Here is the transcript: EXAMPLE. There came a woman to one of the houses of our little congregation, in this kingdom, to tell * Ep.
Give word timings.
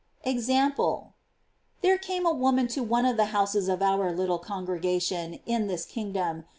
EXAMPLE. 0.25 1.13
There 1.81 1.99
came 1.99 2.25
a 2.25 2.33
woman 2.33 2.65
to 2.69 2.81
one 2.81 3.05
of 3.05 3.17
the 3.17 3.25
houses 3.37 3.69
of 3.69 3.83
our 3.83 4.11
little 4.11 4.39
congregation, 4.39 5.37
in 5.45 5.67
this 5.67 5.85
kingdom, 5.85 6.09
to 6.15 6.33
tell 6.41 6.43
* 6.43 6.45
Ep. 6.45 6.49